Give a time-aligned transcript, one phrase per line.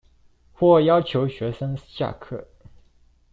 [0.53, 2.45] 或要求學生下課